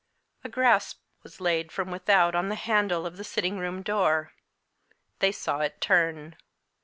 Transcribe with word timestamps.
A 0.43 0.49
grasp 0.49 0.99
was 1.21 1.39
laid 1.39 1.71
from 1.71 1.91
without 1.91 2.33
on 2.33 2.49
the 2.49 2.55
handle 2.55 3.05
of 3.05 3.17
the 3.17 3.23
sitting 3.23 3.59
room 3.59 3.83
door. 3.83 4.33
They 5.19 5.31
saw 5.31 5.59
it 5.59 5.79
turn. 5.79 6.37